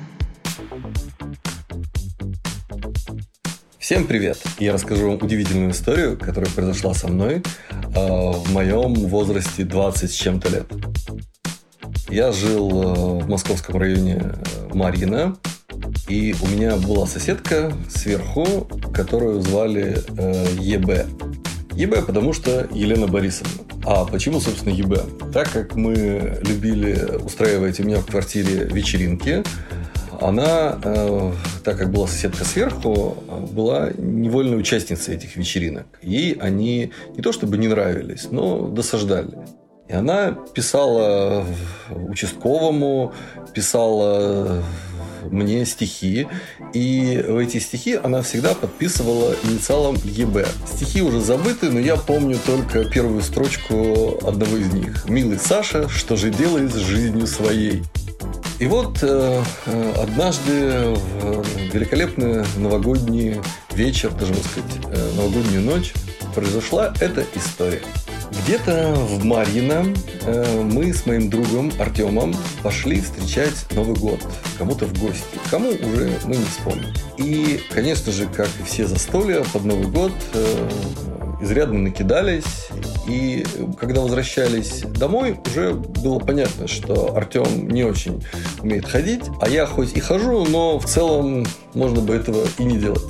Всем 3.91 4.07
привет! 4.07 4.37
Я 4.59 4.73
расскажу 4.73 5.09
вам 5.09 5.19
удивительную 5.21 5.71
историю, 5.71 6.17
которая 6.17 6.49
произошла 6.49 6.93
со 6.93 7.07
мной 7.07 7.43
э, 7.71 7.89
в 7.93 8.53
моем 8.53 8.93
возрасте 8.93 9.63
20 9.63 10.11
с 10.11 10.13
чем-то 10.13 10.49
лет. 10.49 10.67
Я 12.09 12.31
жил 12.31 12.69
э, 12.69 13.23
в 13.23 13.29
московском 13.29 13.77
районе 13.77 14.21
э, 14.21 14.69
Марьино, 14.73 15.35
и 16.11 16.35
у 16.41 16.47
меня 16.47 16.75
была 16.75 17.07
соседка 17.07 17.71
сверху, 17.89 18.67
которую 18.93 19.41
звали 19.41 19.97
э, 20.17 20.45
ЕБ. 20.59 21.07
ЕБ, 21.73 22.05
потому 22.05 22.33
что 22.33 22.67
Елена 22.73 23.07
Борисовна. 23.07 23.63
А 23.85 24.03
почему, 24.03 24.41
собственно, 24.41 24.73
ЕБ? 24.73 25.31
Так 25.31 25.49
как 25.51 25.75
мы 25.75 26.37
любили 26.41 27.15
устраивать 27.23 27.79
у 27.79 27.83
меня 27.83 27.99
в 27.99 28.07
квартире 28.07 28.65
вечеринки, 28.65 29.41
она, 30.19 30.77
э, 30.83 31.31
так 31.63 31.77
как 31.77 31.91
была 31.91 32.07
соседка 32.07 32.43
сверху, 32.43 33.15
была 33.53 33.91
невольной 33.97 34.59
участницей 34.59 35.15
этих 35.15 35.37
вечеринок. 35.37 35.85
Ей 36.01 36.33
они 36.33 36.91
не 37.15 37.21
то 37.23 37.31
чтобы 37.31 37.57
не 37.57 37.69
нравились, 37.69 38.27
но 38.31 38.67
досаждали. 38.67 39.37
И 39.87 39.93
она 39.93 40.31
писала 40.53 41.45
участковому, 41.89 43.13
писала 43.53 44.61
мне 45.29 45.65
стихи, 45.65 46.27
и 46.73 47.23
в 47.27 47.37
эти 47.37 47.59
стихи 47.59 47.99
она 48.01 48.21
всегда 48.21 48.53
подписывала 48.53 49.35
инициалом 49.43 49.97
ЕБ. 50.03 50.47
Стихи 50.67 51.01
уже 51.01 51.21
забыты, 51.21 51.69
но 51.69 51.79
я 51.79 51.95
помню 51.95 52.37
только 52.45 52.85
первую 52.85 53.21
строчку 53.21 54.19
одного 54.25 54.57
из 54.57 54.73
них. 54.73 55.07
«Милый 55.07 55.37
Саша, 55.37 55.89
что 55.89 56.15
же 56.15 56.29
делает 56.29 56.73
с 56.73 56.77
жизнью 56.77 57.27
своей?» 57.27 57.83
И 58.59 58.67
вот 58.67 58.99
э, 59.01 59.43
э, 59.65 59.93
однажды 60.03 60.93
в 60.93 61.73
великолепный 61.73 62.45
новогодний 62.57 63.41
вечер, 63.73 64.11
даже 64.11 64.33
можно 64.33 64.49
сказать, 64.49 64.71
э, 64.85 65.11
новогоднюю 65.15 65.61
ночь, 65.61 65.93
произошла 66.35 66.93
эта 66.99 67.25
история. 67.35 67.81
Где-то 68.31 68.93
в 68.95 69.25
Марьино 69.25 69.85
э, 70.25 70.61
мы 70.63 70.93
с 70.93 71.05
моим 71.05 71.29
другом 71.29 71.71
Артемом 71.79 72.33
пошли 72.63 73.01
встречать 73.01 73.65
Новый 73.71 73.95
год 73.95 74.19
кому-то 74.57 74.85
в 74.85 74.99
гости. 74.99 75.23
Кому 75.49 75.69
уже 75.69 76.17
мы 76.25 76.37
не 76.37 76.45
вспомним. 76.45 76.93
И, 77.17 77.59
конечно 77.69 78.11
же, 78.11 78.27
как 78.27 78.47
и 78.59 78.63
все 78.63 78.87
застолья 78.87 79.43
под 79.53 79.65
Новый 79.65 79.87
год, 79.87 80.13
э, 80.33 80.69
изрядно 81.41 81.79
накидались. 81.79 82.69
И 83.07 83.45
когда 83.79 84.01
возвращались 84.01 84.81
домой, 84.81 85.37
уже 85.47 85.73
было 85.73 86.19
понятно, 86.19 86.67
что 86.67 87.15
Артем 87.15 87.67
не 87.67 87.83
очень 87.83 88.23
умеет 88.61 88.85
ходить. 88.85 89.23
А 89.41 89.49
я 89.49 89.65
хоть 89.65 89.93
и 89.93 89.99
хожу, 89.99 90.45
но 90.45 90.79
в 90.79 90.85
целом 90.85 91.45
можно 91.73 92.01
бы 92.01 92.15
этого 92.15 92.45
и 92.57 92.63
не 92.63 92.77
делать. 92.77 93.03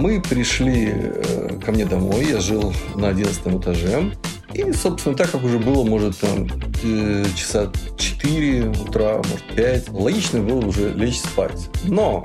Мы 0.00 0.18
пришли 0.18 0.94
э, 0.94 1.58
ко 1.62 1.72
мне 1.72 1.84
домой, 1.84 2.24
я 2.30 2.40
жил 2.40 2.72
на 2.94 3.08
11 3.08 3.46
этаже. 3.60 4.10
И, 4.54 4.72
собственно, 4.72 5.14
так 5.14 5.30
как 5.30 5.44
уже 5.44 5.58
было, 5.58 5.84
может, 5.84 6.18
там, 6.18 6.48
э, 6.82 7.26
часа 7.36 7.70
4 7.98 8.70
утра, 8.70 9.16
может, 9.18 9.54
5, 9.54 9.90
логично 9.90 10.40
было 10.40 10.64
уже 10.64 10.94
лечь 10.94 11.20
спать. 11.20 11.68
Но 11.84 12.22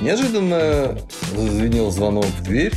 неожиданно 0.00 0.98
зазвенел 1.36 1.92
звонок 1.92 2.26
в 2.26 2.42
дверь, 2.42 2.74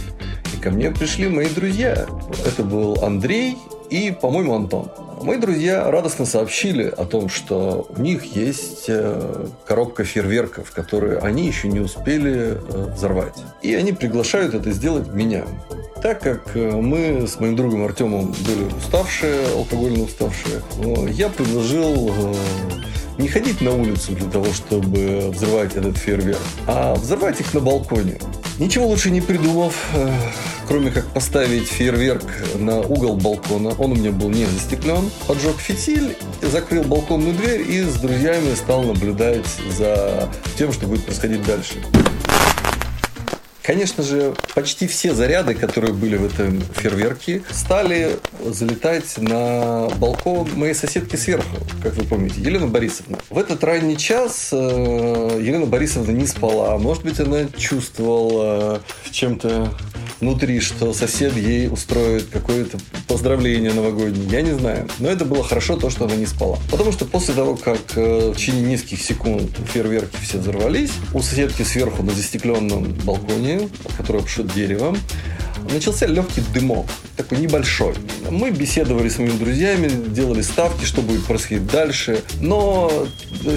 и 0.53 0.61
ко 0.61 0.69
мне 0.69 0.91
пришли 0.91 1.27
мои 1.27 1.49
друзья. 1.49 2.05
Это 2.45 2.63
был 2.63 3.03
Андрей 3.03 3.57
и, 3.89 4.15
по-моему, 4.21 4.53
Антон. 4.53 4.91
Мои 5.23 5.37
друзья 5.37 5.89
радостно 5.91 6.25
сообщили 6.25 6.85
о 6.85 7.05
том, 7.05 7.29
что 7.29 7.87
у 7.95 8.01
них 8.01 8.23
есть 8.35 8.85
э, 8.87 9.45
коробка 9.65 10.03
фейерверков, 10.03 10.71
которые 10.71 11.19
они 11.19 11.45
еще 11.45 11.67
не 11.67 11.79
успели 11.79 12.57
э, 12.57 12.93
взорвать. 12.95 13.37
И 13.61 13.73
они 13.75 13.93
приглашают 13.93 14.55
это 14.55 14.71
сделать 14.71 15.09
меня. 15.13 15.45
Так 16.01 16.21
как 16.21 16.55
э, 16.55 16.71
мы 16.71 17.27
с 17.27 17.39
моим 17.39 17.55
другом 17.55 17.85
Артемом 17.85 18.33
были 18.47 18.63
уставшие, 18.75 19.47
алкогольно 19.55 20.03
уставшие, 20.03 20.61
я 21.11 21.29
предложил 21.29 22.11
не 23.17 23.27
ходить 23.27 23.61
на 23.61 23.73
улицу 23.73 24.13
для 24.13 24.29
того, 24.29 24.47
чтобы 24.53 25.29
взрывать 25.31 25.75
этот 25.75 25.97
фейерверк, 25.97 26.39
а 26.67 26.95
взорвать 26.95 27.39
их 27.39 27.53
на 27.53 27.59
балконе. 27.59 28.17
Ничего 28.59 28.87
лучше 28.87 29.09
не 29.09 29.21
придумав, 29.21 29.75
кроме 30.67 30.91
как 30.91 31.05
поставить 31.07 31.67
фейерверк 31.67 32.23
на 32.55 32.79
угол 32.79 33.15
балкона, 33.15 33.69
он 33.77 33.93
у 33.93 33.95
меня 33.95 34.11
был 34.11 34.29
не 34.29 34.45
застеклен, 34.45 35.09
поджег 35.27 35.57
фитиль, 35.59 36.15
закрыл 36.41 36.83
балконную 36.83 37.33
дверь 37.33 37.69
и 37.69 37.81
с 37.81 37.95
друзьями 37.95 38.53
стал 38.55 38.83
наблюдать 38.83 39.45
за 39.77 40.29
тем, 40.57 40.71
что 40.71 40.87
будет 40.87 41.05
происходить 41.05 41.43
дальше. 41.45 41.75
Конечно 43.71 44.03
же, 44.03 44.35
почти 44.53 44.85
все 44.85 45.13
заряды, 45.13 45.55
которые 45.55 45.93
были 45.93 46.17
в 46.17 46.25
этом 46.25 46.59
фейерверке, 46.75 47.41
стали 47.51 48.17
залетать 48.43 49.17
на 49.17 49.87
балкон 49.97 50.49
моей 50.55 50.73
соседки 50.73 51.15
сверху, 51.15 51.55
как 51.81 51.93
вы 51.93 52.03
помните, 52.03 52.41
Елена 52.41 52.67
Борисовна. 52.67 53.19
В 53.29 53.37
этот 53.37 53.63
ранний 53.63 53.95
час 53.95 54.49
э, 54.51 54.57
Елена 55.41 55.67
Борисовна 55.67 56.11
не 56.11 56.27
спала. 56.27 56.77
Может 56.79 57.03
быть, 57.03 57.21
она 57.21 57.45
чувствовала 57.57 58.81
чем-то 59.09 59.71
внутри, 60.21 60.59
что 60.59 60.93
сосед 60.93 61.35
ей 61.35 61.67
устроит 61.67 62.27
какое-то 62.31 62.77
поздравление 63.07 63.73
новогоднее. 63.73 64.29
Я 64.29 64.41
не 64.41 64.51
знаю. 64.51 64.87
Но 64.99 65.09
это 65.09 65.25
было 65.25 65.43
хорошо 65.43 65.75
то, 65.75 65.89
что 65.89 66.05
она 66.05 66.15
не 66.15 66.27
спала. 66.27 66.57
Потому 66.69 66.91
что 66.91 67.05
после 67.05 67.33
того, 67.33 67.55
как 67.55 67.79
э, 67.95 68.31
в 68.31 68.35
течение 68.37 68.63
нескольких 68.63 69.01
секунд 69.01 69.51
фейерверки 69.73 70.15
все 70.21 70.37
взорвались, 70.37 70.91
у 71.13 71.21
соседки 71.21 71.63
сверху 71.63 72.03
на 72.03 72.13
застекленном 72.13 72.93
балконе, 73.03 73.67
который 73.97 74.21
обшит 74.21 74.53
деревом, 74.53 74.97
начался 75.71 76.05
легкий 76.05 76.41
дымок, 76.53 76.85
такой 77.23 77.39
небольшой. 77.39 77.93
Мы 78.29 78.51
беседовали 78.51 79.09
с 79.09 79.17
моими 79.17 79.37
друзьями, 79.37 79.89
делали 80.07 80.41
ставки, 80.41 80.85
что 80.85 81.01
будет 81.01 81.25
происходить 81.25 81.67
дальше. 81.67 82.23
Но 82.39 83.07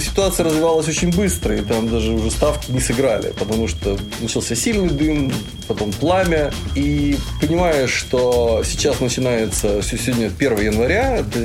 ситуация 0.01 0.45
развивалась 0.45 0.89
очень 0.89 1.15
быстро, 1.15 1.57
и 1.57 1.63
там 1.63 1.89
даже 1.89 2.13
уже 2.13 2.31
ставки 2.31 2.71
не 2.71 2.81
сыграли, 2.81 3.33
потому 3.39 3.69
что 3.69 3.99
начался 4.21 4.55
сильный 4.55 4.91
дым, 4.91 5.33
потом 5.69 5.93
пламя. 5.93 6.53
И 6.75 7.17
понимая, 7.41 7.87
что 7.87 8.63
сейчас 8.65 9.01
начинается, 9.01 9.83
сегодня 9.83 10.27
1 10.27 10.59
января, 10.61 11.19
это 11.19 11.39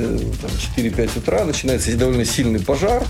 4-5 0.76 1.18
утра, 1.18 1.44
начинается 1.44 1.96
довольно 1.96 2.24
сильный 2.24 2.60
пожар, 2.60 3.02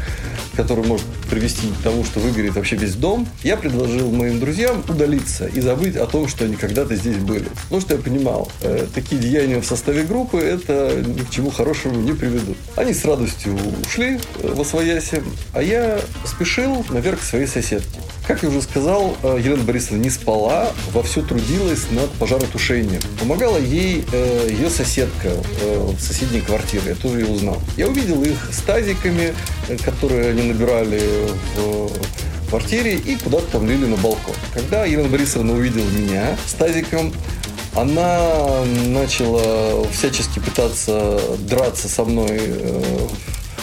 который 0.56 0.84
может 0.84 1.06
привести 1.30 1.68
к 1.68 1.82
тому, 1.82 2.04
что 2.04 2.20
выгорит 2.20 2.54
вообще 2.54 2.76
весь 2.76 2.94
дом, 2.94 3.26
я 3.42 3.56
предложил 3.56 4.10
моим 4.10 4.40
друзьям 4.40 4.82
удалиться 4.88 5.46
и 5.46 5.60
забыть 5.60 5.96
о 5.96 6.06
том, 6.06 6.28
что 6.28 6.44
они 6.44 6.56
когда-то 6.56 6.96
здесь 6.96 7.16
были. 7.16 7.46
Потому 7.64 7.80
что 7.80 7.94
я 7.94 8.00
понимал, 8.00 8.50
э, 8.62 8.86
такие 9.00 9.20
деяния 9.20 9.60
в 9.60 9.64
составе 9.64 10.02
группы 10.02 10.38
это 10.38 11.02
ни 11.04 11.22
к 11.22 11.30
чему 11.30 11.50
хорошему 11.50 12.00
не 12.00 12.12
приведут. 12.12 12.56
Они 12.76 12.92
с 12.92 13.04
радостью 13.04 13.56
ушли 13.86 14.18
э, 14.42 14.52
во 14.54 14.64
свояси, 14.64 15.22
а 15.54 15.62
я 15.62 16.00
спешил 16.24 16.84
наверх 16.90 17.20
к 17.20 17.22
своей 17.22 17.46
соседке. 17.46 18.00
Как 18.26 18.42
я 18.42 18.50
уже 18.50 18.60
сказал, 18.60 19.16
э, 19.22 19.38
Елена 19.42 19.62
Борисовна 19.62 20.02
не 20.02 20.10
спала, 20.10 20.70
вовсю 20.92 21.22
трудилась 21.22 21.90
над 21.90 22.10
пожаротушением. 22.12 23.00
Помогала 23.18 23.58
ей 23.58 24.04
э, 24.12 24.48
ее 24.50 24.68
соседка 24.68 25.30
э, 25.62 25.92
в 25.98 26.00
соседней 26.00 26.42
квартире, 26.42 26.90
я 26.90 26.94
тоже 26.94 27.20
ее 27.20 27.26
узнал. 27.26 27.60
Я 27.76 27.88
увидел 27.88 28.22
их 28.22 28.50
с 28.52 28.58
тазиками, 28.58 29.34
которые 29.84 30.30
они 30.30 30.42
набирали 30.42 31.00
в 31.56 32.50
квартире 32.50 32.96
и 32.96 33.16
куда-то 33.16 33.46
там 33.52 33.66
лили 33.68 33.86
на 33.86 33.96
балкон. 33.96 34.34
Когда 34.52 34.84
Елена 34.84 35.08
Борисовна 35.08 35.54
увидела 35.54 35.88
меня 35.88 36.36
с 36.46 36.52
тазиком, 36.52 37.12
она 37.74 38.64
начала 38.86 39.84
всячески 39.92 40.38
пытаться 40.38 41.20
драться 41.38 41.88
со 41.88 42.04
мной 42.04 42.38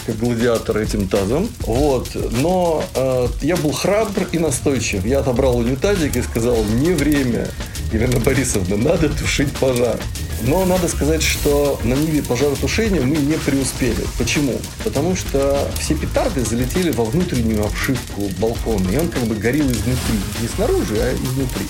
как 0.08 0.18
гладиатор 0.18 0.78
этим 0.78 1.08
тазом. 1.08 1.50
Вот. 1.60 2.10
Но 2.32 2.84
э, 2.96 3.28
я 3.42 3.58
был 3.58 3.74
храбр 3.74 4.28
и 4.32 4.40
настойчив. 4.40 5.06
Я 5.06 5.20
отобрал 5.20 5.58
унитазик 5.58 6.16
и 6.16 6.22
сказал, 6.22 6.64
не 6.64 6.94
время, 6.94 7.50
Елена 7.92 8.20
Борисовна, 8.20 8.78
надо 8.78 9.10
тушить 9.10 9.52
пожар. 9.58 10.00
Но 10.44 10.66
надо 10.66 10.88
сказать, 10.88 11.22
что 11.22 11.80
на 11.84 11.94
ниве 11.94 12.22
пожаротушения 12.22 13.02
мы 13.02 13.18
не 13.18 13.38
преуспели. 13.38 14.06
Почему? 14.18 14.54
Потому 14.84 15.16
что 15.16 15.68
все 15.80 15.96
петарды 15.96 16.46
залетели 16.46 16.92
во 16.92 17.04
внутреннюю 17.04 17.66
обшивку 17.66 18.30
балкона, 18.40 18.90
и 18.90 18.98
он 18.98 19.10
как 19.10 19.24
бы 19.24 19.36
горел 19.36 19.66
изнутри. 19.66 20.20
Не 20.42 20.48
снаружи, 20.48 20.96
а 21.00 21.14
изнутри. 21.14 21.66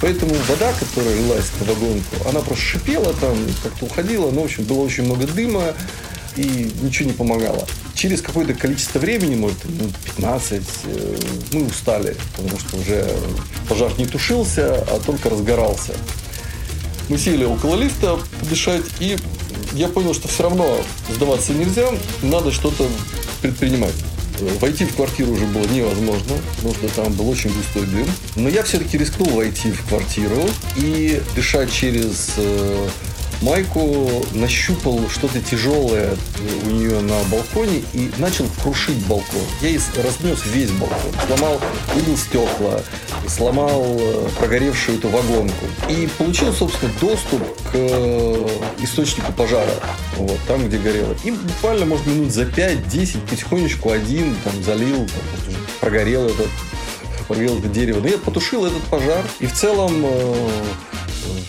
Поэтому 0.00 0.34
вода, 0.48 0.72
которая 0.78 1.14
лилась 1.14 1.50
на 1.60 1.66
вагонку, 1.66 2.28
она 2.28 2.40
просто 2.40 2.64
шипела 2.64 3.12
там, 3.14 3.36
как-то 3.62 3.84
уходила. 3.84 4.30
Ну, 4.30 4.42
в 4.42 4.44
общем, 4.44 4.64
было 4.64 4.80
очень 4.80 5.04
много 5.04 5.26
дыма. 5.26 5.74
и 6.36 6.70
ничего 6.80 7.10
не 7.10 7.12
помогало. 7.12 7.66
Через 7.94 8.22
какое-то 8.22 8.54
количество 8.54 9.00
времени, 9.00 9.34
может, 9.34 9.58
15, 10.16 10.62
э, 10.84 11.16
мы 11.52 11.66
устали, 11.66 12.16
потому 12.36 12.58
что 12.58 12.76
уже 12.76 13.04
пожар 13.68 13.92
не 13.98 14.06
тушился, 14.06 14.76
а 14.76 15.00
только 15.04 15.28
разгорался. 15.28 15.92
Мы 17.08 17.18
сели 17.18 17.44
около 17.44 17.74
лифта 17.74 18.16
подышать, 18.38 18.84
и 19.00 19.18
я 19.72 19.88
понял, 19.88 20.14
что 20.14 20.28
все 20.28 20.44
равно 20.44 20.78
сдаваться 21.12 21.52
нельзя, 21.52 21.90
надо 22.22 22.52
что-то 22.52 22.88
предпринимать. 23.42 23.94
Войти 24.60 24.84
в 24.84 24.94
квартиру 24.94 25.32
уже 25.32 25.46
было 25.46 25.66
невозможно, 25.66 26.34
потому 26.56 26.74
что 26.74 26.88
там 26.88 27.12
был 27.12 27.28
очень 27.28 27.50
густой 27.52 27.86
дым. 27.86 28.06
Но 28.36 28.48
я 28.48 28.62
все-таки 28.62 28.98
рискнул 28.98 29.30
войти 29.30 29.70
в 29.70 29.88
квартиру 29.88 30.48
и 30.76 31.20
дышать 31.34 31.72
через 31.72 32.34
э, 32.36 32.88
майку, 33.42 34.24
нащупал 34.32 35.08
что-то 35.08 35.40
тяжелое 35.40 36.16
у 36.64 36.70
нее 36.70 37.00
на 37.00 37.22
балконе 37.24 37.82
и 37.92 38.10
начал 38.18 38.46
крушить 38.62 39.04
балкон. 39.06 39.42
Я 39.60 39.70
разнес 40.02 40.40
весь 40.46 40.70
балкон, 40.72 41.12
сломал, 41.26 41.60
выбил 41.94 42.16
стекла, 42.16 42.80
сломал 43.28 43.84
э, 43.98 44.28
прогоревшую 44.38 44.98
эту 44.98 45.08
вагонку. 45.08 45.66
И 45.88 46.08
получил, 46.18 46.52
собственно, 46.52 46.92
доступ 47.00 47.42
к 47.64 47.74
э, 47.74 48.58
источнику 48.82 49.32
пожара, 49.32 49.74
вот, 50.16 50.38
там, 50.46 50.66
где 50.68 50.78
горело. 50.78 51.14
И 51.24 51.30
буквально, 51.30 51.86
может, 51.86 52.06
минут 52.06 52.32
за 52.32 52.42
5-10 52.42 53.28
потихонечку 53.28 53.90
один 53.90 54.36
там 54.44 54.62
залил, 54.62 55.06
там, 55.06 55.54
прогорел 55.80 56.26
этот 56.26 56.48
прогорел 57.28 57.58
это 57.58 57.68
дерево. 57.68 58.00
Но 58.00 58.08
я 58.08 58.18
потушил 58.18 58.66
этот 58.66 58.82
пожар. 58.84 59.24
И 59.38 59.46
в 59.46 59.52
целом 59.52 60.02
э, 60.04 60.48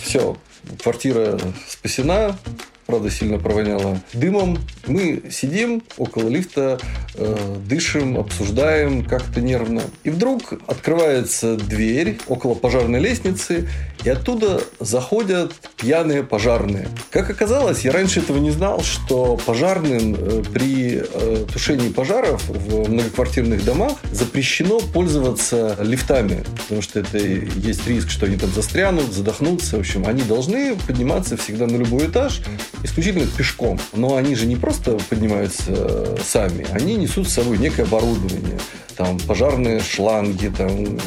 все, 0.04 0.36
квартира 0.82 1.40
спасена, 1.68 2.38
правда, 2.86 3.10
сильно 3.10 3.38
провоняло 3.38 4.00
дымом. 4.14 4.58
Мы 4.88 5.24
сидим 5.32 5.84
около 5.98 6.28
лифта, 6.28 6.80
э, 7.16 7.56
дышим, 7.66 8.18
обсуждаем 8.18 9.06
как-то 9.06 9.42
нервно. 9.42 9.82
И 10.04 10.10
вдруг 10.10 10.54
открывается 10.68 11.56
дверь 11.56 12.20
около 12.28 12.56
пожарной 12.56 13.00
лестницы, 13.00 13.68
и 14.04 14.10
оттуда 14.10 14.62
заходят 14.80 15.54
пьяные 15.78 16.24
пожарные. 16.24 16.88
Как 17.12 17.30
оказалось, 17.30 17.82
я 17.82 17.92
раньше 17.92 18.20
этого 18.20 18.38
не 18.38 18.52
знал, 18.52 18.82
что 18.82 19.40
пожарным 19.46 20.16
э, 20.16 20.44
при 20.52 21.04
э, 21.04 21.46
тушении 21.52 21.90
пожаров 21.90 22.44
в 22.48 22.90
многоквартирных 22.90 23.64
домах 23.64 23.94
запрещено 24.12 24.80
пользоваться 24.80 25.78
лифтами, 25.82 26.44
потому 26.58 26.82
что 26.82 27.02
это 27.02 27.18
есть 27.18 27.88
риск, 27.88 28.10
что 28.10 28.26
они 28.26 28.38
там 28.38 28.52
застрянут, 28.52 29.14
задохнутся. 29.14 29.78
В 29.78 29.82
общем, 29.82 30.08
они 30.08 30.24
должны 30.24 30.76
подниматься 30.88 31.38
всегда 31.38 31.68
на 31.68 31.76
любой 31.76 32.08
этаж 32.08 32.42
исключительно 32.84 33.28
пешком. 33.38 33.80
Но 33.94 34.16
они 34.16 34.36
же 34.36 34.48
не 34.48 34.56
просто 34.56 34.71
поднимаются 34.80 35.64
э, 35.68 36.18
сами, 36.24 36.66
они 36.72 36.96
несут 36.96 37.28
с 37.28 37.34
собой 37.34 37.58
некое 37.58 37.84
оборудование. 37.84 38.60
Там 38.96 39.18
пожарные 39.20 39.80
шланги, 39.80 40.48
там, 40.56 41.00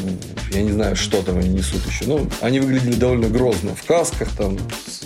я 0.50 0.62
не 0.62 0.72
знаю, 0.72 0.96
что 0.96 1.22
там 1.22 1.38
они 1.38 1.50
несут 1.50 1.87
еще. 1.87 2.06
Ну, 2.06 2.28
они 2.40 2.61
выглядели 2.61 2.94
довольно 2.94 3.28
грозно 3.28 3.75
в 3.75 3.84
касках, 3.84 4.28
там, 4.37 4.58
с 4.87 5.05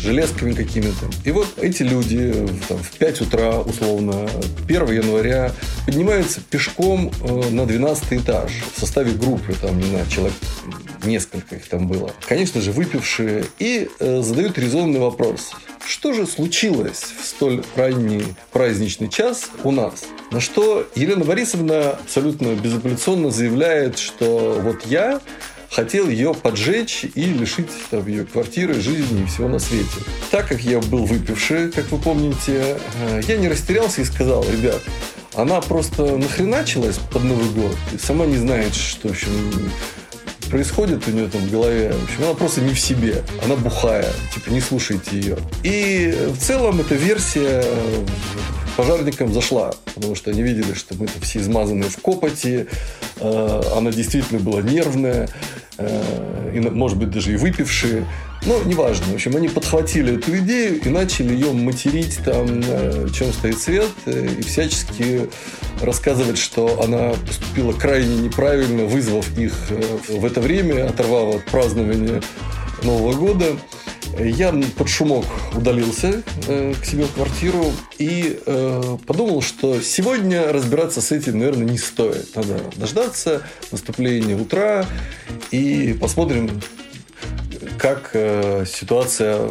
железками 0.00 0.52
какими-то. 0.52 1.06
И 1.24 1.30
вот 1.30 1.48
эти 1.58 1.82
люди 1.82 2.48
там, 2.68 2.78
в 2.78 2.90
5 2.92 3.20
утра, 3.22 3.58
условно, 3.60 4.28
1 4.68 4.92
января 4.92 5.52
поднимаются 5.86 6.40
пешком 6.40 7.10
э, 7.22 7.50
на 7.50 7.66
12 7.66 8.12
этаж 8.12 8.52
в 8.74 8.80
составе 8.80 9.12
группы, 9.12 9.54
там, 9.54 9.78
не 9.78 9.86
знаю, 9.86 10.06
человек 10.08 10.34
несколько 11.04 11.56
их 11.56 11.68
там 11.68 11.86
было. 11.86 12.12
Конечно 12.26 12.60
же, 12.60 12.72
выпившие. 12.72 13.44
И 13.58 13.88
э, 13.98 14.22
задают 14.22 14.58
резонный 14.58 15.00
вопрос. 15.00 15.52
Что 15.86 16.12
же 16.12 16.26
случилось 16.26 17.04
в 17.20 17.24
столь 17.24 17.62
ранний 17.76 18.24
праздничный 18.52 19.08
час 19.08 19.50
у 19.62 19.70
нас? 19.70 20.04
На 20.30 20.40
что 20.40 20.86
Елена 20.94 21.24
Борисовна 21.24 21.90
абсолютно 21.90 22.54
безапелляционно 22.54 23.30
заявляет, 23.30 23.98
что 23.98 24.58
вот 24.62 24.86
я 24.86 25.20
хотел 25.70 26.08
ее 26.08 26.34
поджечь 26.34 27.04
и 27.14 27.24
лишить 27.24 27.68
там, 27.90 28.06
ее 28.06 28.24
квартиры, 28.24 28.74
жизни 28.74 29.22
и 29.22 29.26
всего 29.26 29.48
на 29.48 29.58
свете. 29.58 30.00
Так 30.30 30.48
как 30.48 30.60
я 30.60 30.80
был 30.80 31.04
выпивший, 31.04 31.70
как 31.70 31.90
вы 31.90 31.98
помните, 31.98 32.78
э, 33.00 33.20
я 33.26 33.36
не 33.36 33.48
растерялся 33.48 34.00
и 34.00 34.04
сказал, 34.04 34.44
ребят, 34.44 34.80
она 35.34 35.60
просто 35.60 36.16
нахреначилась 36.16 36.98
под 37.12 37.24
Новый 37.24 37.50
год 37.50 37.76
и 37.92 37.98
сама 37.98 38.24
не 38.26 38.36
знает, 38.36 38.74
что, 38.74 39.08
в 39.08 39.10
общем, 39.10 39.30
происходит 40.44 41.06
у 41.08 41.10
нее 41.10 41.28
там 41.28 41.40
в 41.42 41.50
голове. 41.50 41.92
В 41.92 42.04
общем, 42.04 42.24
она 42.24 42.34
просто 42.34 42.60
не 42.60 42.74
в 42.74 42.80
себе. 42.80 43.22
Она 43.44 43.56
бухая. 43.56 44.06
Типа, 44.32 44.50
не 44.50 44.60
слушайте 44.60 45.16
ее. 45.16 45.38
И 45.62 46.28
в 46.30 46.38
целом 46.38 46.80
эта 46.80 46.94
версия 46.94 47.62
э, 47.64 48.06
пожарникам 48.76 49.32
зашла, 49.32 49.74
потому 49.94 50.14
что 50.14 50.30
они 50.30 50.42
видели, 50.42 50.74
что 50.74 50.94
мы 50.94 51.08
все 51.22 51.40
измазанные 51.40 51.90
в 51.90 51.96
копоти, 51.98 52.66
э, 53.16 53.62
она 53.76 53.90
действительно 53.90 54.40
была 54.40 54.62
нервная, 54.62 55.28
э, 55.78 56.52
и, 56.54 56.60
может 56.60 56.98
быть, 56.98 57.10
даже 57.10 57.32
и 57.32 57.36
выпившие. 57.36 58.06
Ну, 58.46 58.62
неважно. 58.64 59.06
В 59.06 59.14
общем, 59.14 59.36
они 59.36 59.48
подхватили 59.48 60.16
эту 60.18 60.36
идею 60.38 60.78
и 60.78 60.88
начали 60.90 61.32
ее 61.32 61.52
материть 61.52 62.18
там, 62.24 62.60
на 62.60 63.10
чем 63.10 63.32
стоит 63.32 63.58
свет, 63.58 63.88
э, 64.04 64.28
и 64.38 64.42
всячески 64.42 65.30
рассказывать, 65.80 66.36
что 66.36 66.82
она 66.82 67.14
поступила 67.26 67.72
крайне 67.72 68.16
неправильно, 68.16 68.84
вызвав 68.84 69.38
их 69.38 69.54
э, 69.70 69.98
в 70.08 70.24
это 70.26 70.42
время, 70.42 70.86
оторвав 70.86 71.36
от 71.36 71.44
празднования 71.46 72.22
Нового 72.82 73.14
года. 73.14 73.46
Я 74.18 74.54
под 74.76 74.88
шумок 74.88 75.24
удалился 75.54 76.22
э, 76.46 76.74
к 76.80 76.84
себе 76.84 77.04
в 77.04 77.12
квартиру 77.12 77.72
и 77.98 78.38
э, 78.44 78.96
подумал, 79.06 79.40
что 79.40 79.80
сегодня 79.80 80.52
разбираться 80.52 81.00
с 81.00 81.10
этим, 81.12 81.38
наверное, 81.38 81.66
не 81.66 81.78
стоит. 81.78 82.36
Надо 82.36 82.60
дождаться 82.76 83.42
наступления 83.72 84.36
утра 84.36 84.86
и 85.50 85.96
посмотрим, 85.98 86.50
как 87.78 88.10
э, 88.14 88.64
ситуация 88.66 89.50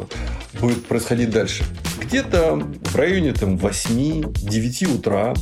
будет 0.59 0.85
происходить 0.85 1.29
дальше. 1.29 1.63
Где-то 2.01 2.55
в 2.55 2.95
районе 2.95 3.33
там, 3.33 3.55
8-9 3.55 4.95
утра 4.95 5.33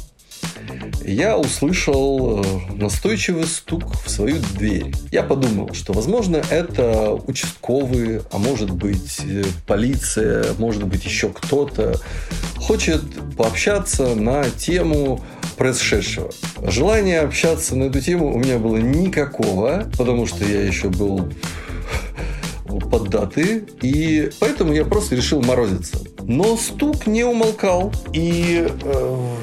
я 1.04 1.38
услышал 1.38 2.44
э, 2.44 2.74
настойчивый 2.76 3.46
стук 3.46 3.96
в 4.06 4.10
свою 4.10 4.38
дверь. 4.58 4.94
Я 5.12 5.24
подумал, 5.24 5.74
что, 5.74 5.94
возможно, 5.94 6.42
это 6.50 7.12
участковые, 7.14 8.22
а 8.32 8.38
может 8.38 8.72
быть, 8.72 9.20
э, 9.26 9.44
полиция, 9.68 10.54
может 10.58 10.84
быть, 10.84 11.04
еще 11.06 11.30
кто-то 11.30 12.00
хочет 12.58 13.02
пообщаться 13.36 14.16
на 14.16 14.50
тему 14.50 15.24
происшедшего. 15.58 16.32
Желания 16.64 17.22
общаться 17.22 17.76
на 17.76 17.86
эту 17.86 18.00
тему 18.02 18.34
у 18.34 18.38
меня 18.38 18.58
было 18.58 18.78
никакого, 18.78 19.90
потому 19.98 20.26
что 20.26 20.46
я 20.46 20.64
еще 20.64 20.90
был 20.90 21.32
под 22.80 23.10
даты, 23.10 23.66
и 23.82 24.30
поэтому 24.40 24.74
я 24.74 24.86
просто 24.86 25.16
решил 25.16 25.42
морозиться. 25.42 25.98
Но 26.24 26.58
стук 26.58 27.08
не 27.08 27.24
умолкал, 27.24 27.92
и 28.14 28.68
э, 28.84 29.36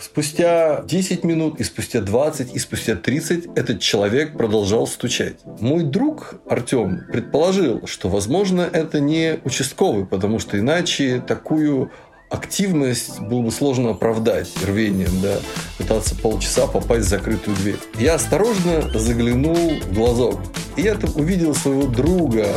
спустя 0.00 0.82
10 0.82 1.24
минут, 1.24 1.60
и 1.60 1.64
спустя 1.64 2.00
20, 2.00 2.54
и 2.54 2.58
спустя 2.58 2.96
30 2.96 3.46
этот 3.56 3.80
человек 3.80 4.36
продолжал 4.36 4.86
стучать. 4.86 5.36
Мой 5.60 5.84
друг 5.84 6.34
Артем 6.48 7.04
предположил, 7.10 7.86
что, 7.86 8.08
возможно, 8.08 8.68
это 8.72 9.00
не 9.00 9.38
участковый, 9.44 10.06
потому 10.06 10.38
что 10.38 10.58
иначе 10.58 11.22
такую 11.26 11.90
активность 12.28 13.20
было 13.20 13.42
бы 13.42 13.50
сложно 13.50 13.90
оправдать 13.90 14.50
рвением, 14.64 15.20
да, 15.22 15.38
пытаться 15.78 16.14
полчаса 16.14 16.66
попасть 16.66 17.06
в 17.06 17.08
закрытую 17.08 17.56
дверь. 17.56 17.78
Я 17.98 18.14
осторожно 18.14 18.90
заглянул 18.98 19.80
в 19.80 19.92
глазок, 19.92 20.40
и 20.76 20.82
я 20.82 20.94
там 20.94 21.10
увидел 21.14 21.54
своего 21.54 21.86
друга, 21.86 22.48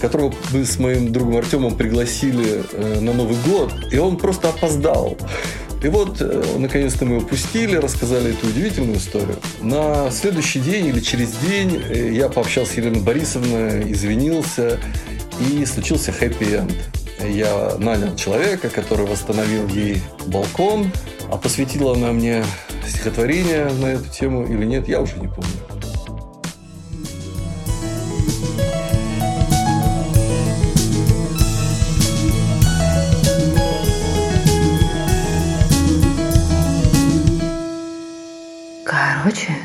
которого 0.00 0.34
мы 0.52 0.64
с 0.64 0.78
моим 0.78 1.12
другом 1.12 1.36
Артемом 1.36 1.76
пригласили 1.76 2.64
э, 2.72 3.00
на 3.00 3.12
Новый 3.12 3.36
год, 3.46 3.72
и 3.92 3.98
он 3.98 4.16
просто 4.16 4.48
опоздал. 4.48 5.16
И 5.82 5.88
вот, 5.88 6.18
э, 6.20 6.44
наконец-то 6.58 7.04
мы 7.04 7.16
его 7.16 7.26
пустили, 7.26 7.76
рассказали 7.76 8.30
эту 8.30 8.48
удивительную 8.48 8.98
историю. 8.98 9.36
На 9.60 10.10
следующий 10.10 10.60
день 10.60 10.86
или 10.86 11.00
через 11.00 11.32
день 11.36 11.80
э, 11.88 12.12
я 12.12 12.28
пообщался 12.28 12.72
с 12.72 12.76
Еленой 12.76 13.00
Борисовной, 13.00 13.92
извинился, 13.92 14.80
и 15.40 15.64
случился 15.64 16.12
хэппи-энд 16.12 17.01
я 17.26 17.76
нанял 17.78 18.14
человека, 18.16 18.68
который 18.68 19.06
восстановил 19.06 19.68
ей 19.68 20.02
балкон, 20.26 20.90
а 21.30 21.36
посвятила 21.36 21.94
она 21.94 22.12
мне 22.12 22.44
стихотворение 22.86 23.70
на 23.70 23.86
эту 23.86 24.08
тему 24.08 24.44
или 24.44 24.64
нет, 24.64 24.88
я 24.88 25.00
уже 25.00 25.18
не 25.18 25.28
помню. 25.28 25.50
Короче, 38.84 39.61